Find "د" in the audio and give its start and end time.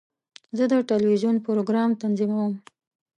0.71-0.73